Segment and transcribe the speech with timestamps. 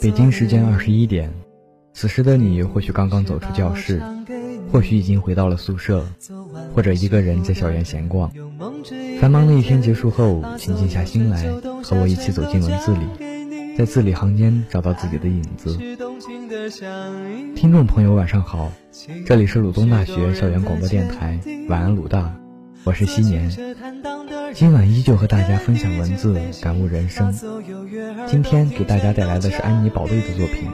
[0.00, 1.32] 北京时间二十一点，
[1.92, 4.02] 此时的你或许刚刚走出教室，
[4.70, 6.06] 或许已经回到了宿舍，
[6.74, 8.30] 或者一个人在校园闲逛。
[9.20, 11.50] 繁忙的一天结束后，请静下心来，
[11.82, 15.76] 和我一起走进文字里，在字里行间找到自己的影子。
[17.54, 18.72] 听众朋友，晚上好，
[19.26, 22.34] 这里是鲁东大学校园广播电台，晚安鲁大，
[22.84, 23.50] 我是昔年。
[24.52, 27.32] 今晚依旧和大家分享文字，感悟人生。
[28.26, 30.70] 今天给大家带来的是安妮宝贝的作品。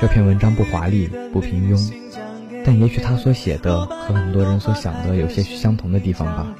[0.00, 1.92] 这篇文章不华丽，不平庸，
[2.64, 6.54] 但也许他所写的和很多人所想的有些许相同的地方吧。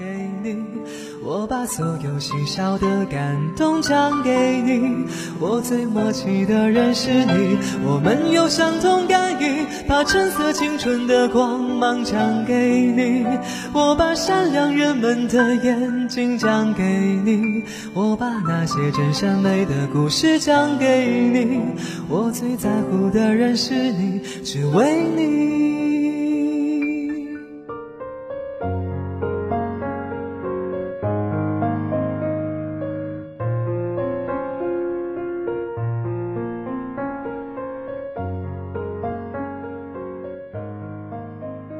[1.28, 5.04] 我把所有细小的感动讲给你，
[5.38, 13.26] 我最默契的人是你，我们有相同感应，把橙色青春的光芒讲给你，
[13.74, 21.60] 我把善良人们的眼睛讲给你，我把那些真善美的故事讲给你，
[22.08, 25.97] 我最在乎的人是你，只为你。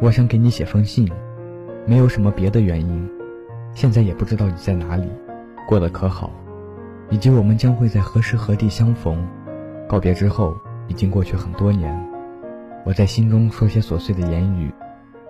[0.09, 1.06] 我想给你写封信，
[1.84, 3.11] 没有什么别的原因。
[3.75, 5.06] 现在也不知道你在哪里，
[5.67, 6.31] 过得可好，
[7.11, 9.23] 以及我们将会在何时何地相逢。
[9.87, 10.56] 告别之后，
[10.87, 11.95] 已经过去很多年。
[12.87, 14.73] 我在心中说些琐碎的言语，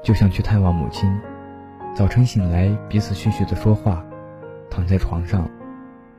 [0.05, 1.11] 就像去探望母亲。
[1.93, 4.05] 早晨醒来，彼此絮絮的说话，
[4.71, 5.51] 躺在床上，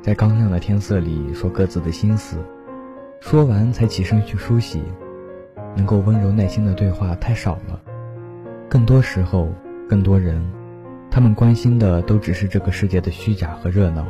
[0.01, 2.35] 在刚亮的天色里说各自的心思，
[3.21, 4.83] 说完才起身去梳洗。
[5.77, 7.79] 能够温柔耐心的对话太少了。
[8.69, 9.50] 更多时候，
[9.90, 10.40] 更多人，
[11.09, 14.06] 他们关心的都只是这个世界的虚假和热闹。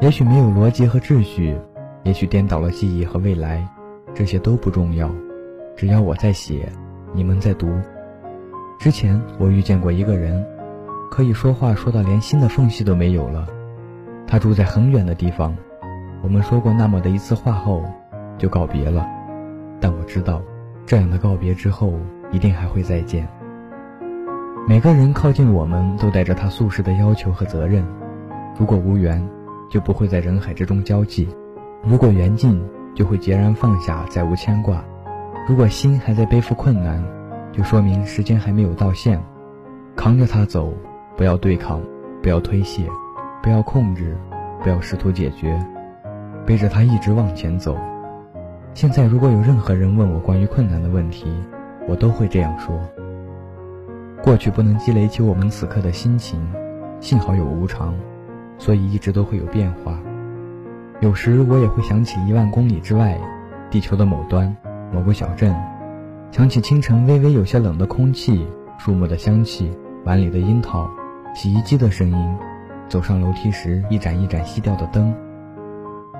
[0.00, 1.56] 也许没有逻辑和秩序，
[2.02, 3.64] 也许颠倒了记忆和未来，
[4.14, 5.08] 这些都不重要。
[5.76, 6.68] 只要我在写，
[7.12, 7.68] 你们在读。
[8.80, 10.44] 之前我遇见过一个人，
[11.08, 13.46] 可以说话说到连心的缝隙都没有了。
[14.26, 15.56] 他住在很远的地方，
[16.20, 17.84] 我们说过那么的一次话后，
[18.38, 19.06] 就告别了。
[19.78, 20.42] 但我知道，
[20.84, 21.92] 这样的告别之后。
[22.34, 23.28] 一定还会再见。
[24.66, 27.86] 每个人靠近我们都带着他宿世的要求和责任。
[28.58, 29.24] 如果无缘，
[29.70, 31.28] 就不会在人海之中交际；
[31.84, 32.60] 如果缘尽，
[32.92, 34.84] 就会截然放下，再无牵挂。
[35.46, 37.00] 如果心还在背负困难，
[37.52, 39.22] 就说明时间还没有到线。
[39.94, 40.74] 扛着他走，
[41.16, 41.80] 不要对抗，
[42.20, 42.84] 不要推卸，
[43.42, 44.16] 不要控制，
[44.60, 45.56] 不要试图解决，
[46.44, 47.76] 背着他一直往前走。
[48.72, 51.26] 现在，如果有任何人问我关于困难的问题，
[51.88, 52.78] 我都会这样说。
[54.22, 56.40] 过去不能积累起我们此刻的心情，
[56.98, 57.94] 幸好有无常，
[58.56, 59.98] 所以一直都会有变化。
[61.00, 63.20] 有时我也会想起一万公里之外，
[63.70, 64.56] 地球的某端，
[64.90, 65.54] 某个小镇，
[66.30, 68.46] 想起清晨微微有些冷的空气，
[68.78, 69.70] 树木的香气，
[70.04, 70.88] 碗里的樱桃，
[71.34, 72.36] 洗衣机的声音，
[72.88, 75.14] 走上楼梯时一盏一盏熄掉的灯。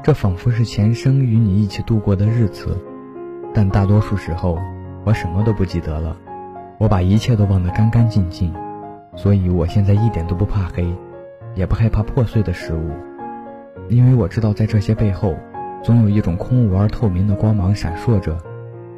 [0.02, 2.76] 这仿佛是前生与你一起度过的日子，
[3.54, 4.58] 但大多数时候。
[5.04, 6.16] 我什么都不记得了，
[6.78, 8.54] 我把一切都忘得干干净净，
[9.14, 10.92] 所以我现在一点都不怕黑，
[11.54, 12.90] 也不害怕破碎的事物，
[13.88, 15.36] 因为我知道在这些背后，
[15.82, 18.36] 总有一种空无而透明的光芒闪烁着。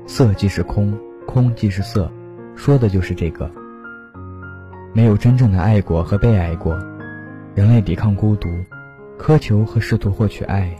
[0.06, 0.96] 色即是空，
[1.26, 2.08] 空即是色，
[2.54, 3.50] 说的就是这个。
[4.94, 6.78] 没有真正的爱过和被爱过，
[7.56, 8.48] 人类抵抗孤独，
[9.18, 10.70] 苛求和试图获取爱，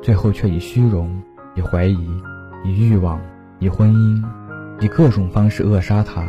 [0.00, 1.22] 最后却以虚荣、
[1.54, 2.08] 以怀疑、
[2.64, 3.20] 以欲望、
[3.58, 4.24] 以婚姻。
[4.84, 6.22] 以各种方式扼杀他，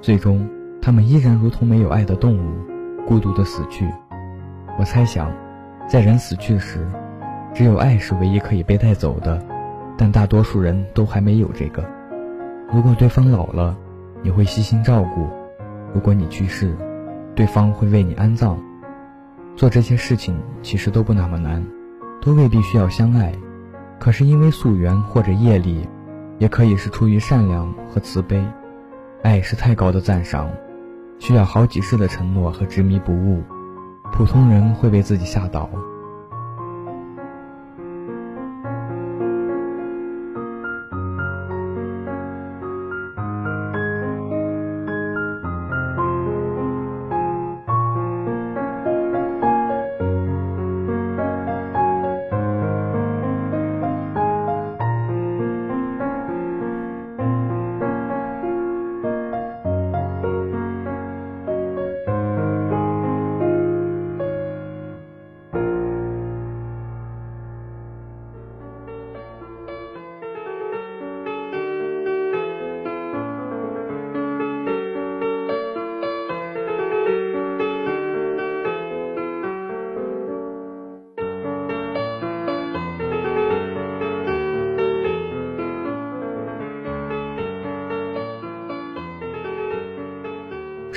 [0.00, 0.44] 最终，
[0.82, 2.52] 他们依然如同没有爱的动物，
[3.06, 3.88] 孤独的死去。
[4.76, 5.30] 我猜想，
[5.88, 6.84] 在人死去时，
[7.54, 9.40] 只有爱是唯一可以被带走的，
[9.96, 11.88] 但大多数人都还没有这个。
[12.72, 13.76] 如果对方老了，
[14.20, 15.28] 你会悉心照顾；
[15.94, 16.76] 如果你去世，
[17.36, 18.58] 对方会为你安葬。
[19.54, 21.64] 做这些事情其实都不那么难，
[22.20, 23.32] 都未必需要相爱，
[24.00, 25.88] 可是因为宿缘或者业力。
[26.38, 28.44] 也可以是出于善良和慈悲，
[29.22, 30.50] 爱是太高的赞赏，
[31.18, 33.42] 需要好几世的承诺和执迷不悟，
[34.12, 35.68] 普通人会被自己吓倒。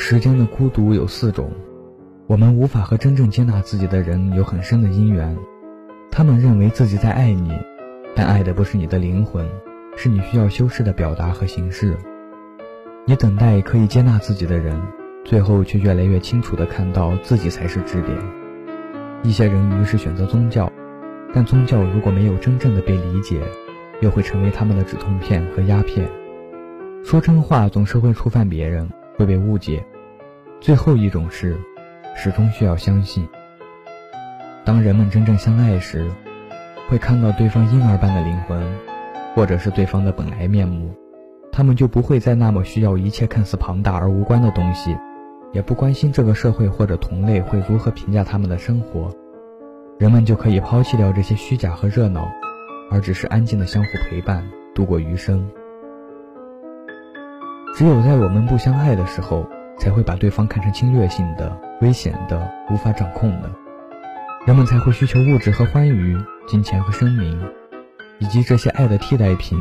[0.09, 1.51] 时间的孤独有四种，
[2.25, 5.37] 我们无法和真正接纳自己的人有很深的因缘。
[6.09, 7.53] 他们认为自己在爱你，
[8.15, 9.47] 但爱的不是你的灵魂，
[9.95, 11.95] 是你需要修饰的表达和形式。
[13.05, 14.81] 你等待可以接纳自己的人，
[15.23, 18.17] 最后却越来越清楚地看到自己才是支点。
[19.21, 20.71] 一些人于是选择宗教，
[21.35, 23.39] 但宗教如果没有真正的被理解，
[24.01, 26.09] 又会成为他们的止痛片和鸦片。
[27.03, 28.89] 说真话总是会触犯别人。
[29.19, 29.83] 会被误解。
[30.61, 31.57] 最后一种是，
[32.17, 33.25] 始终需要相信。
[34.65, 36.11] 当人们真正相爱时，
[36.89, 38.61] 会看到对方婴儿般的灵魂，
[39.33, 40.93] 或者是对方的本来面目。
[41.49, 44.97] 他们就不会再那么需要一切看似庞大而无关的东西，
[45.53, 49.09] 也不关心这个社会或者同类会如何评价他们的生活。
[49.97, 52.29] 人们就可以抛弃掉这些虚假和热闹，
[52.91, 54.45] 而只是安静的相互陪伴，
[54.75, 55.49] 度过余生。
[57.75, 59.47] 只有在我们不相爱的时候，
[59.79, 63.49] 才会把对方看成侵略性的、危险的、无法掌控的，
[64.45, 66.17] 人们才会需求物质和欢愉、
[66.47, 67.41] 金钱和声名，
[68.19, 69.57] 以及这些爱的替代品，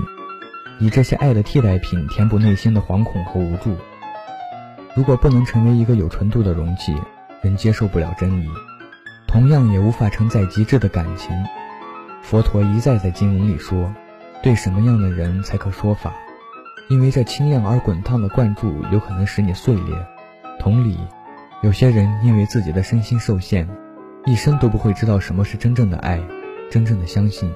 [0.80, 3.76] 以这些爱的替代品填补内心的惶恐和无助。
[4.96, 6.92] 如果不能成为一个有纯度的容器，
[7.40, 8.48] 人接受不了真理，
[9.28, 11.30] 同样也无法承载极致的感情。
[12.20, 13.94] 佛陀一再在经文里说
[14.42, 16.12] ：“对什么样的人才可说法？”
[16.88, 19.94] 因为这清亮而滚烫的灌注有可能使你碎裂。
[20.58, 20.98] 同理，
[21.62, 23.68] 有些人因为自己的身心受限，
[24.24, 26.20] 一生都不会知道什么是真正的爱，
[26.70, 27.52] 真正的相信。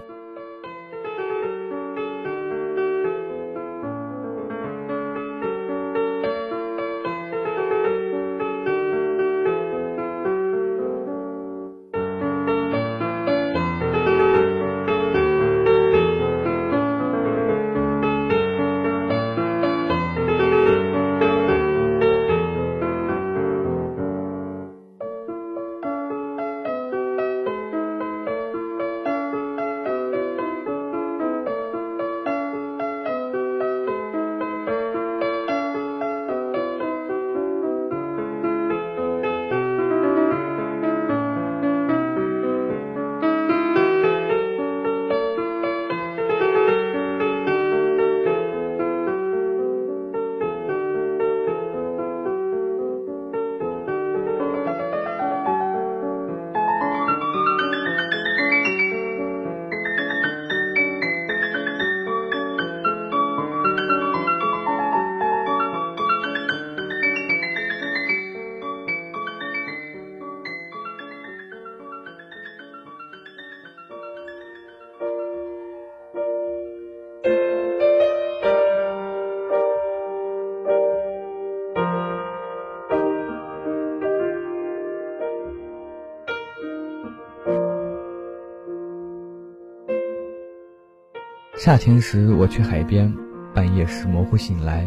[91.64, 93.14] 夏天时，我去海边，
[93.54, 94.85] 半夜时模糊醒来，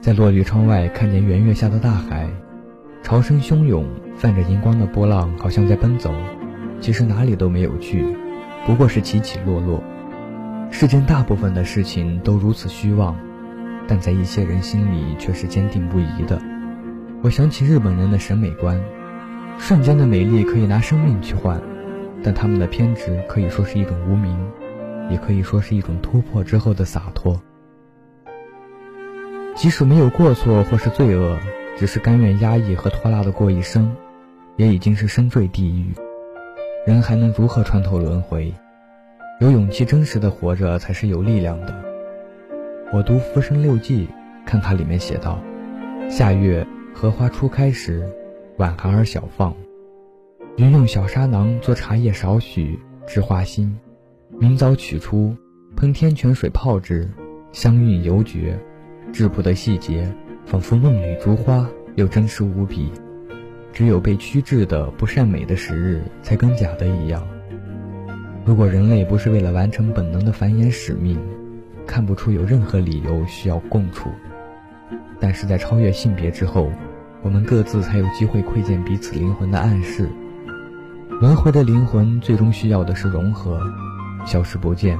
[0.00, 2.28] 在落地窗外看见圆月下的大海，
[3.00, 3.86] 潮声汹涌，
[4.16, 6.12] 泛着银光的波浪好像在奔走，
[6.80, 8.04] 其实哪里都没有去，
[8.66, 9.80] 不过是起起落落。
[10.72, 13.16] 世间大部分的事情都如此虚妄，
[13.86, 16.42] 但在一些人心里却是坚定不移的。
[17.22, 18.80] 我想起日本人的审美观，
[19.58, 21.62] 瞬间的美丽可以拿生命去换，
[22.20, 24.36] 但他们的偏执可以说是一种无名。
[25.10, 27.38] 也可以说是一种突破之后的洒脱。
[29.54, 31.36] 即使没有过错或是罪恶，
[31.76, 33.94] 只是甘愿压抑和拖拉的过一生，
[34.56, 35.92] 也已经是深坠地狱。
[36.86, 38.54] 人还能如何穿透轮回？
[39.40, 41.74] 有勇气真实的活着，才是有力量的。
[42.92, 44.06] 我读《浮生六记》，
[44.46, 45.38] 看它里面写道：
[46.08, 48.08] 夏月荷花初开时，
[48.56, 49.54] 晚寒而小放，
[50.56, 53.78] 云用小砂囊做茶叶少许，知花心。
[54.38, 55.36] 明早取出，
[55.76, 57.08] 喷天泉水泡之，
[57.52, 58.58] 香韵犹绝。
[59.12, 60.10] 质朴的细节，
[60.44, 62.90] 仿佛梦里竹花，又真实无比。
[63.72, 67.26] 只有被曲制的不善美的时日，才跟假的一样。
[68.44, 71.18] 如果人类不是为了完成本能的繁衍使命，
[71.86, 74.10] 看不出有任何理由需要共处。
[75.18, 76.72] 但是在超越性别之后，
[77.22, 80.08] 我们各自才有机会窥见彼此灵魂的暗示。
[81.20, 83.60] 轮回的灵魂最终需要的是融合。
[84.26, 84.98] 消失不见，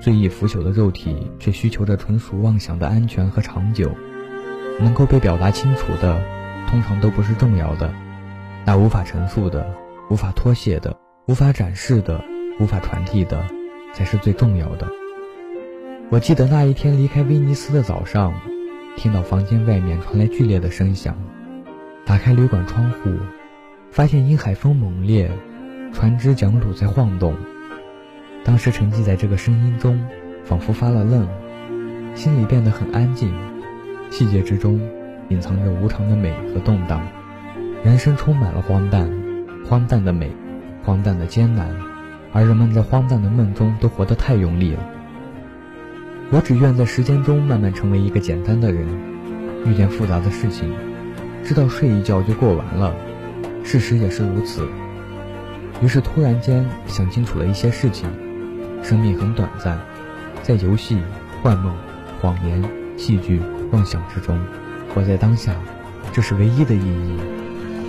[0.00, 3.90] 最易腐朽的肉体却需求着纯属妄想的安全和长久。
[4.78, 6.22] 能够被表达清楚的，
[6.68, 7.90] 通常都不是重要的；
[8.64, 9.74] 那无法陈述的、
[10.08, 12.24] 无法脱卸的、无法展示的、
[12.58, 13.44] 无法传递的，
[13.92, 14.88] 才是最重要的。
[16.08, 18.32] 我记得那一天离开威尼斯的早上，
[18.96, 21.14] 听到房间外面传来剧烈的声响，
[22.06, 23.10] 打开旅馆窗户，
[23.90, 25.30] 发现因海风猛烈，
[25.92, 27.34] 船只桨橹在晃动。
[28.44, 30.02] 当时沉浸在这个声音中，
[30.44, 31.28] 仿佛发了愣，
[32.14, 33.32] 心里变得很安静。
[34.10, 34.80] 细节之中，
[35.28, 37.00] 隐藏着无常的美和动荡。
[37.84, 39.08] 人生充满了荒诞，
[39.68, 40.30] 荒诞的美，
[40.82, 41.74] 荒诞的艰难，
[42.32, 44.80] 而人们在荒诞的梦中都活得太用力了。
[46.32, 48.86] 我只愿在时间中慢慢成为一个简单的人，
[49.66, 50.72] 遇见复杂的事情，
[51.44, 52.94] 知道睡一觉就过完了，
[53.62, 54.66] 事实也是如此。
[55.82, 58.08] 于是突然间想清楚了一些事情。
[58.82, 59.78] 生命很短暂，
[60.42, 60.98] 在游戏、
[61.42, 61.74] 幻梦、
[62.20, 62.62] 谎言、
[62.96, 63.40] 戏剧、
[63.72, 64.38] 妄想之中，
[64.94, 65.54] 活在当下，
[66.12, 67.18] 这是唯一的意义。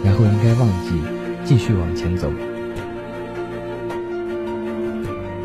[0.03, 1.00] 然后应该忘记，
[1.43, 2.31] 继续往前走。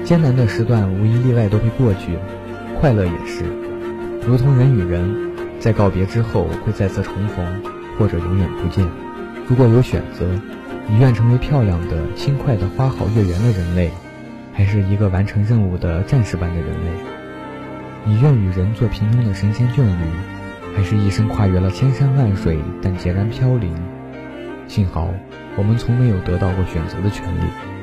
[0.05, 2.19] 艰难的时段无一例外都会过去，
[2.81, 3.45] 快乐也是。
[4.27, 5.15] 如同人与人，
[5.61, 7.63] 在告别之后会再次重逢，
[7.99, 8.87] 或者永远不见。
[9.49, 10.27] 如果有选择，
[10.89, 13.91] 你愿成为漂亮的、轻快的、花好月圆的人类？
[14.57, 16.91] 还是一个完成任务的战士般的人类，
[18.07, 23.71] 你愿与人做平庸的神仙眷侣，还是一生跨越了千山万水但孑然飘零？
[24.67, 25.13] 幸好，
[25.59, 27.76] 我们从没有得到过选择的权利。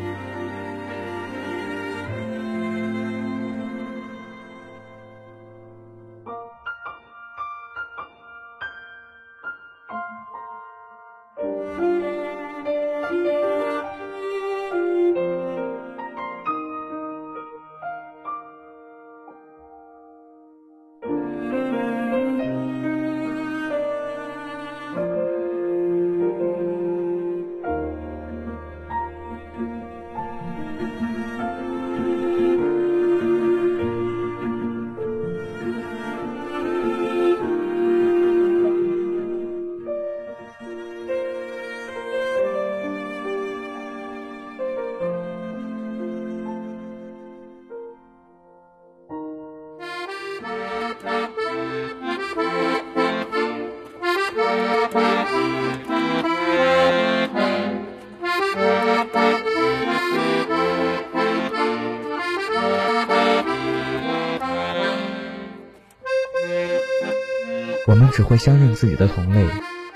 [67.94, 69.46] 我们只会相认自己的同类，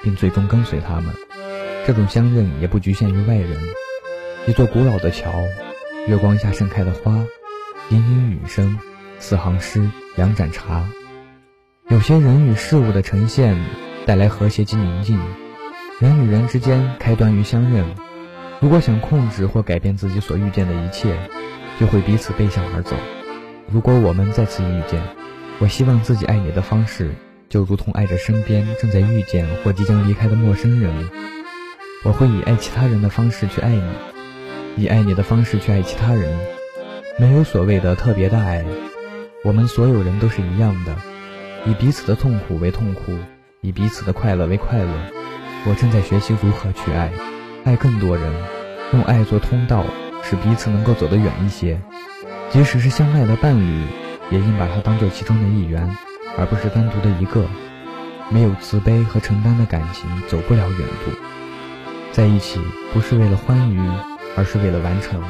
[0.03, 1.15] 并最终跟随他们。
[1.83, 3.57] 这种相认也不局限于外人。
[4.45, 5.33] 一座古老的桥，
[6.05, 7.25] 月光下盛开的花，
[7.89, 8.77] 隐隐雨声，
[9.17, 10.87] 四行诗，两盏茶。
[11.89, 13.59] 有些人与事物的呈现，
[14.05, 15.19] 带来和谐及宁静。
[15.99, 17.83] 人与人之间开端于相认。
[18.59, 21.17] 如果想控制或改变自己所遇见的一切，
[21.79, 22.95] 就会彼此背向而走。
[23.71, 25.01] 如果我们再次遇见，
[25.57, 27.09] 我希望自己爱你的方式。
[27.49, 31.09] 就如同爱着身边正在遇见或即将离开的陌生人，
[32.03, 36.37] 我会以爱其他人的方式去爱你，以爱你的方式去爱其他人。
[37.17, 38.65] 没有所谓的特别的爱，
[39.43, 40.95] 我们所有人都是一样的，
[41.65, 43.17] 以彼此的痛苦为痛苦，
[43.61, 44.91] 以彼此的快乐为快乐。
[45.65, 47.11] 我正在学习如何去爱，
[47.63, 48.31] 爱更多人，
[48.93, 49.85] 用爱做通道，
[50.21, 51.81] 使彼此能够走得远一些。
[52.49, 53.83] 即使是相爱的伴侣，
[54.31, 55.97] 也应把它当做其中的一员。
[56.37, 57.45] 而不是单独的一个，
[58.29, 61.13] 没有慈悲和承担的感情，走不了远路。
[62.11, 62.59] 在一起
[62.93, 63.81] 不是为了欢愉，
[64.35, 65.21] 而是为了完成。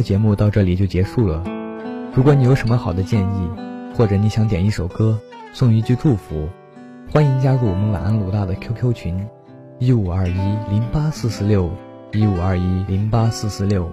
[0.00, 1.44] 的节目到这里就结束了。
[2.14, 3.50] 如果你有什么好的建议，
[3.94, 5.20] 或者你想点一首歌，
[5.52, 6.48] 送一句祝福，
[7.12, 9.26] 欢迎加入我们晚安鲁大的 QQ 群：
[9.78, 11.70] 一五二一零八四四六
[12.12, 13.90] 一五二一零八四四六。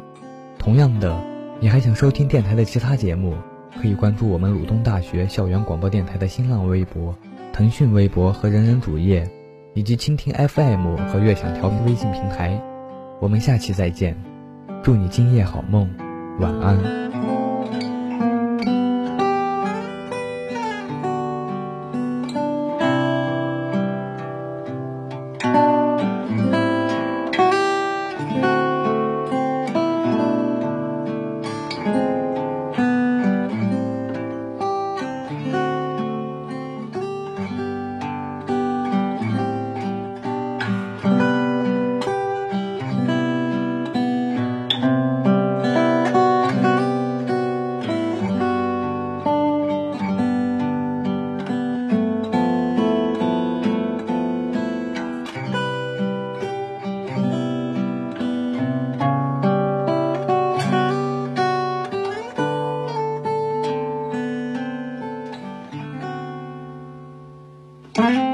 [0.58, 1.22] 同样的，
[1.60, 3.34] 你还想收听电台的其他节目，
[3.82, 7.14] 可以关注我们鲁东大学校园广播电台的新浪微博、
[7.52, 9.30] 腾讯微博和人人主页，
[9.74, 12.64] 以及蜻蜓 FM 和悦享调频微信平台。
[13.20, 14.16] 我们下期再见，
[14.84, 15.90] 祝你今夜好梦，
[16.40, 17.37] 晚安。
[67.98, 68.27] Bye.